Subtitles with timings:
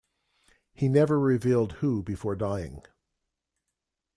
[0.73, 2.81] He never revealed who before dying.